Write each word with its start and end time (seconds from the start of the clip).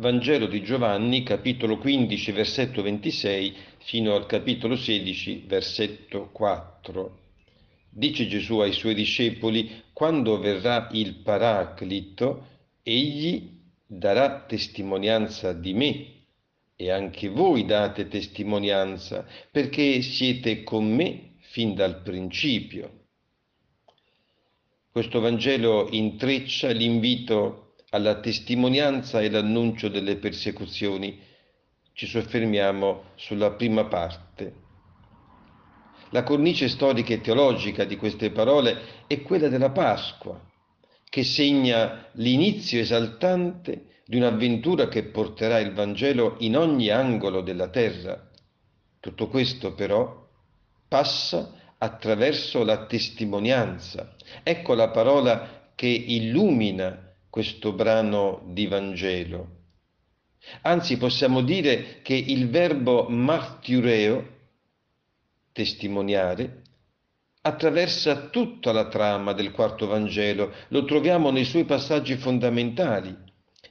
Vangelo 0.00 0.46
di 0.46 0.62
Giovanni, 0.62 1.22
capitolo 1.22 1.76
15, 1.76 2.32
versetto 2.32 2.80
26, 2.80 3.54
fino 3.80 4.14
al 4.14 4.24
capitolo 4.24 4.74
16, 4.74 5.44
versetto 5.46 6.30
4. 6.32 7.18
Dice 7.90 8.26
Gesù 8.26 8.60
ai 8.60 8.72
suoi 8.72 8.94
discepoli, 8.94 9.82
quando 9.92 10.40
verrà 10.40 10.88
il 10.92 11.16
Paraclito, 11.16 12.46
egli 12.82 13.60
darà 13.84 14.46
testimonianza 14.48 15.52
di 15.52 15.74
me 15.74 16.06
e 16.76 16.90
anche 16.90 17.28
voi 17.28 17.66
date 17.66 18.08
testimonianza 18.08 19.26
perché 19.50 20.00
siete 20.00 20.62
con 20.62 20.90
me 20.90 21.34
fin 21.40 21.74
dal 21.74 22.00
principio. 22.00 23.08
Questo 24.90 25.20
Vangelo 25.20 25.88
intreccia 25.90 26.70
l'invito 26.70 27.69
alla 27.90 28.20
testimonianza 28.20 29.20
e 29.20 29.30
l'annuncio 29.30 29.88
delle 29.88 30.16
persecuzioni. 30.16 31.18
Ci 31.92 32.06
soffermiamo 32.06 33.04
sulla 33.16 33.50
prima 33.52 33.84
parte. 33.84 34.68
La 36.10 36.22
cornice 36.22 36.68
storica 36.68 37.14
e 37.14 37.20
teologica 37.20 37.84
di 37.84 37.96
queste 37.96 38.30
parole 38.30 39.04
è 39.06 39.22
quella 39.22 39.48
della 39.48 39.70
Pasqua, 39.70 40.40
che 41.08 41.22
segna 41.22 42.08
l'inizio 42.12 42.80
esaltante 42.80 44.02
di 44.06 44.16
un'avventura 44.16 44.88
che 44.88 45.04
porterà 45.04 45.58
il 45.58 45.72
Vangelo 45.72 46.36
in 46.40 46.56
ogni 46.56 46.88
angolo 46.88 47.42
della 47.42 47.68
terra. 47.68 48.28
Tutto 48.98 49.28
questo 49.28 49.74
però 49.74 50.28
passa 50.88 51.54
attraverso 51.78 52.64
la 52.64 52.86
testimonianza. 52.86 54.16
Ecco 54.42 54.74
la 54.74 54.90
parola 54.90 55.70
che 55.74 55.86
illumina 55.86 57.09
questo 57.30 57.72
brano 57.72 58.42
di 58.46 58.66
Vangelo. 58.66 59.58
Anzi, 60.62 60.96
possiamo 60.96 61.42
dire 61.42 62.02
che 62.02 62.14
il 62.14 62.50
verbo 62.50 63.08
martireo, 63.08 64.38
testimoniare, 65.52 66.62
attraversa 67.42 68.28
tutta 68.28 68.72
la 68.72 68.88
trama 68.88 69.32
del 69.32 69.52
quarto 69.52 69.86
Vangelo, 69.86 70.52
lo 70.68 70.84
troviamo 70.84 71.30
nei 71.30 71.44
suoi 71.44 71.64
passaggi 71.64 72.16
fondamentali. 72.16 73.16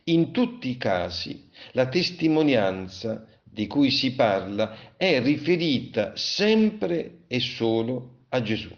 In 0.05 0.31
tutti 0.31 0.69
i 0.69 0.77
casi 0.77 1.49
la 1.73 1.87
testimonianza 1.87 3.27
di 3.43 3.67
cui 3.67 3.91
si 3.91 4.13
parla 4.13 4.95
è 4.95 5.21
riferita 5.21 6.15
sempre 6.15 7.23
e 7.27 7.39
solo 7.39 8.25
a 8.29 8.41
Gesù. 8.41 8.75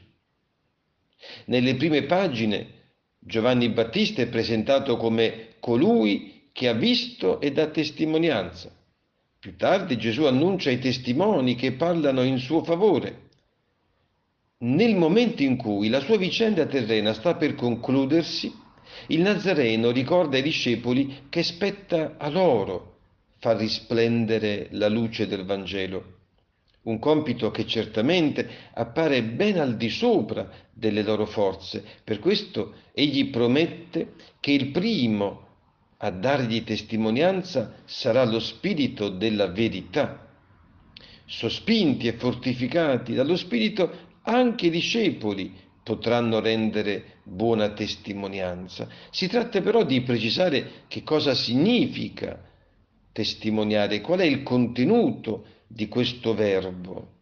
Nelle 1.46 1.76
prime 1.76 2.04
pagine 2.04 2.80
Giovanni 3.24 3.70
Battista 3.70 4.24
è 4.24 4.28
presentato 4.28 4.98
come 4.98 5.50
colui 5.60 6.50
che 6.52 6.68
ha 6.68 6.74
visto 6.74 7.40
e 7.40 7.52
dà 7.52 7.68
testimonianza. 7.68 8.76
Più 9.40 9.56
tardi 9.56 9.96
Gesù 9.98 10.24
annuncia 10.24 10.72
i 10.72 10.80
testimoni 10.80 11.54
che 11.54 11.74
parlano 11.74 12.24
in 12.24 12.40
suo 12.40 12.64
favore. 12.64 13.30
Nel 14.64 14.96
momento 14.96 15.44
in 15.44 15.56
cui 15.56 15.90
la 15.90 16.00
sua 16.00 16.18
vicenda 16.18 16.66
terrena 16.66 17.14
sta 17.14 17.36
per 17.36 17.54
concludersi, 17.54 18.52
il 19.08 19.22
Nazareno 19.22 19.92
ricorda 19.92 20.38
ai 20.38 20.44
discepoli 20.44 21.26
che 21.30 21.44
spetta 21.44 22.16
a 22.18 22.28
loro 22.28 22.98
far 23.38 23.58
risplendere 23.58 24.68
la 24.72 24.90
luce 24.90 25.28
del 25.28 25.46
Vangelo, 25.46 26.21
un 26.84 26.98
compito 26.98 27.52
che 27.52 27.66
certamente 27.66 28.50
appare 28.74 29.24
ben 29.24 29.60
al 29.60 29.78
di 29.78 29.90
sopra 29.90 30.50
delle 30.74 31.04
loro 31.04 31.26
forze. 31.26 31.84
Per 32.04 32.20
questo 32.20 32.74
egli 32.94 33.30
promette 33.30 34.14
che 34.40 34.52
il 34.52 34.72
primo 34.72 35.50
a 35.98 36.10
dargli 36.10 36.64
testimonianza 36.64 37.76
sarà 37.86 38.24
lo 38.24 38.40
spirito 38.40 39.10
della 39.10 39.48
verità. 39.48 40.28
Sospinti 41.26 42.08
e 42.08 42.14
fortificati 42.14 43.14
dallo 43.14 43.38
spirito, 43.38 44.10
anche 44.24 44.68
i 44.68 44.72
discepoli 44.72 45.54
potranno 45.84 46.40
rendere 46.40 47.20
buona 47.24 47.70
testimonianza. 47.70 48.88
Si 49.12 49.28
tratta 49.28 49.62
però 49.62 49.84
di 49.84 50.02
precisare 50.02 50.84
che 50.88 51.04
cosa 51.04 51.34
significa 51.36 52.50
testimoniare, 53.12 54.02
qual 54.02 54.20
è 54.20 54.26
il 54.26 54.44
contenuto 54.44 55.46
di 55.68 55.88
questo 55.88 56.34
verbo. 56.34 57.20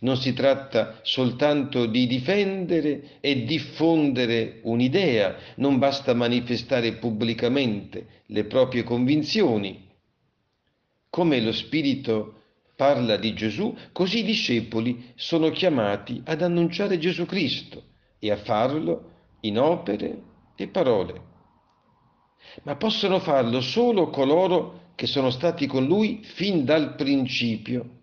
Non 0.00 0.16
si 0.16 0.32
tratta 0.32 1.00
soltanto 1.02 1.86
di 1.86 2.06
difendere 2.06 3.18
e 3.20 3.44
diffondere 3.44 4.60
un'idea, 4.62 5.36
non 5.56 5.78
basta 5.78 6.14
manifestare 6.14 6.94
pubblicamente 6.94 8.22
le 8.26 8.44
proprie 8.44 8.84
convinzioni. 8.84 9.88
Come 11.10 11.40
lo 11.40 11.52
Spirito 11.52 12.40
parla 12.76 13.16
di 13.16 13.34
Gesù, 13.34 13.76
così 13.92 14.20
i 14.20 14.24
discepoli 14.24 15.12
sono 15.14 15.50
chiamati 15.50 16.20
ad 16.24 16.42
annunciare 16.42 16.98
Gesù 16.98 17.26
Cristo 17.26 17.82
e 18.18 18.30
a 18.30 18.36
farlo 18.36 19.10
in 19.40 19.58
opere 19.58 20.22
e 20.56 20.68
parole. 20.68 21.30
Ma 22.64 22.76
possono 22.76 23.18
farlo 23.20 23.60
solo 23.60 24.10
coloro 24.10 24.81
che 24.94 25.06
sono 25.06 25.30
stati 25.30 25.66
con 25.66 25.86
lui 25.86 26.20
fin 26.22 26.64
dal 26.64 26.94
principio. 26.94 28.00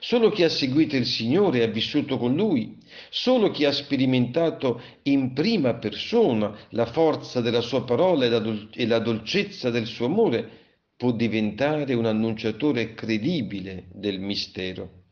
Solo 0.00 0.30
chi 0.30 0.42
ha 0.42 0.48
seguito 0.48 0.96
il 0.96 1.06
Signore 1.06 1.60
e 1.60 1.62
ha 1.62 1.68
vissuto 1.68 2.18
con 2.18 2.34
Lui, 2.34 2.76
solo 3.10 3.50
chi 3.50 3.64
ha 3.64 3.72
sperimentato 3.72 4.82
in 5.04 5.32
prima 5.32 5.74
persona 5.74 6.54
la 6.70 6.86
forza 6.86 7.40
della 7.40 7.60
Sua 7.60 7.84
parola 7.84 8.26
e 8.72 8.86
la 8.86 8.98
dolcezza 8.98 9.70
del 9.70 9.86
suo 9.86 10.06
amore 10.06 10.66
può 10.96 11.12
diventare 11.12 11.94
un 11.94 12.06
annunciatore 12.06 12.94
credibile 12.94 13.86
del 13.92 14.18
mistero. 14.18 15.04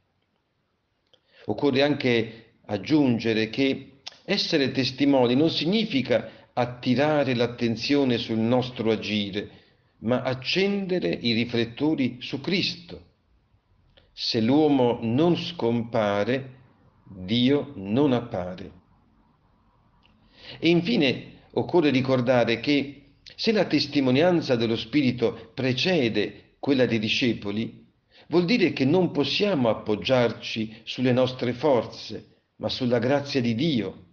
Occorre 1.46 1.82
anche 1.82 2.54
aggiungere 2.66 3.48
che 3.50 4.00
essere 4.24 4.72
testimoni 4.72 5.36
non 5.36 5.50
significa 5.50 6.48
attirare 6.52 7.36
l'attenzione 7.36 8.18
sul 8.18 8.38
nostro 8.38 8.90
agire, 8.90 9.50
ma 9.98 10.22
accendere 10.22 11.08
i 11.08 11.32
riflettori 11.32 12.18
su 12.20 12.40
Cristo. 12.40 13.04
Se 14.12 14.40
l'uomo 14.40 14.98
non 15.02 15.36
scompare, 15.36 16.54
Dio 17.04 17.72
non 17.76 18.12
appare. 18.12 18.70
E 20.58 20.68
infine 20.68 21.34
occorre 21.52 21.90
ricordare 21.90 22.60
che 22.60 23.02
se 23.34 23.52
la 23.52 23.64
testimonianza 23.64 24.56
dello 24.56 24.76
Spirito 24.76 25.50
precede 25.54 26.54
quella 26.58 26.86
dei 26.86 26.98
discepoli, 26.98 27.84
vuol 28.28 28.44
dire 28.44 28.72
che 28.72 28.84
non 28.84 29.10
possiamo 29.10 29.68
appoggiarci 29.68 30.82
sulle 30.84 31.12
nostre 31.12 31.52
forze, 31.52 32.36
ma 32.56 32.68
sulla 32.68 32.98
grazia 32.98 33.40
di 33.40 33.54
Dio. 33.54 34.04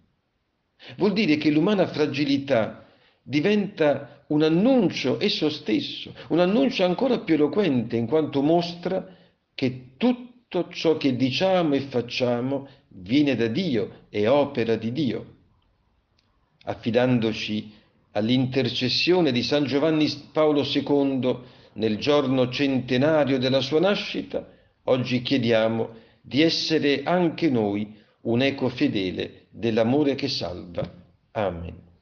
Vuol 0.96 1.12
dire 1.12 1.36
che 1.36 1.50
l'umana 1.50 1.86
fragilità 1.86 2.83
diventa 3.26 4.24
un 4.28 4.42
annuncio 4.42 5.18
esso 5.18 5.48
stesso, 5.48 6.14
un 6.28 6.38
annuncio 6.38 6.84
ancora 6.84 7.18
più 7.20 7.34
eloquente 7.34 7.96
in 7.96 8.06
quanto 8.06 8.42
mostra 8.42 9.06
che 9.54 9.94
tutto 9.96 10.68
ciò 10.68 10.96
che 10.96 11.16
diciamo 11.16 11.74
e 11.74 11.80
facciamo 11.80 12.68
viene 12.88 13.34
da 13.34 13.48
Dio, 13.48 14.06
è 14.10 14.28
opera 14.28 14.76
di 14.76 14.92
Dio. 14.92 15.32
Affidandoci 16.64 17.72
all'intercessione 18.12 19.32
di 19.32 19.42
San 19.42 19.64
Giovanni 19.64 20.08
Paolo 20.30 20.62
II 20.62 21.38
nel 21.74 21.98
giorno 21.98 22.50
centenario 22.50 23.38
della 23.38 23.60
sua 23.60 23.80
nascita, 23.80 24.46
oggi 24.84 25.22
chiediamo 25.22 26.02
di 26.20 26.42
essere 26.42 27.02
anche 27.02 27.50
noi 27.50 27.96
un 28.22 28.42
eco 28.42 28.68
fedele 28.68 29.46
dell'amore 29.50 30.14
che 30.14 30.28
salva. 30.28 30.88
Amen. 31.32 31.93